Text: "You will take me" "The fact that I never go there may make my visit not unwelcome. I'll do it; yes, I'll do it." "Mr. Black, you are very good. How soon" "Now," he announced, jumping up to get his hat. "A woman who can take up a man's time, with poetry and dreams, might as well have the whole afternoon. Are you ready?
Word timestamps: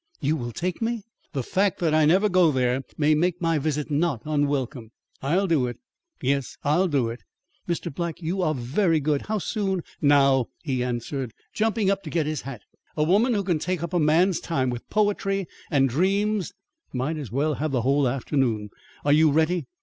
"You 0.19 0.35
will 0.35 0.51
take 0.51 0.81
me" 0.81 1.03
"The 1.33 1.43
fact 1.43 1.77
that 1.77 1.93
I 1.93 2.05
never 2.05 2.27
go 2.27 2.51
there 2.51 2.81
may 2.97 3.13
make 3.13 3.39
my 3.39 3.59
visit 3.59 3.91
not 3.91 4.23
unwelcome. 4.25 4.89
I'll 5.21 5.45
do 5.45 5.67
it; 5.67 5.77
yes, 6.23 6.57
I'll 6.63 6.87
do 6.87 7.09
it." 7.09 7.21
"Mr. 7.69 7.93
Black, 7.93 8.19
you 8.19 8.41
are 8.41 8.55
very 8.55 8.99
good. 8.99 9.27
How 9.27 9.37
soon" 9.37 9.83
"Now," 10.01 10.47
he 10.63 10.81
announced, 10.81 11.13
jumping 11.53 11.91
up 11.91 12.01
to 12.01 12.09
get 12.09 12.25
his 12.25 12.41
hat. 12.41 12.63
"A 12.97 13.03
woman 13.03 13.35
who 13.35 13.43
can 13.43 13.59
take 13.59 13.83
up 13.83 13.93
a 13.93 13.99
man's 13.99 14.39
time, 14.39 14.71
with 14.71 14.89
poetry 14.89 15.45
and 15.69 15.87
dreams, 15.87 16.51
might 16.91 17.17
as 17.17 17.31
well 17.31 17.53
have 17.61 17.71
the 17.71 17.83
whole 17.83 18.07
afternoon. 18.07 18.71
Are 19.05 19.13
you 19.13 19.29
ready? 19.29 19.67